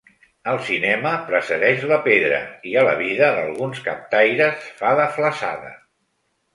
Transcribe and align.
Al 0.53 0.61
cinema 0.69 1.11
precedeix 1.27 1.83
la 1.91 1.99
pedra 2.09 2.41
i 2.71 2.75
a 2.83 2.87
la 2.89 2.97
vida 3.05 3.31
d'alguns 3.39 3.87
captaires 3.93 4.69
fa 4.83 4.99
de 5.03 5.11
flassada. 5.21 5.75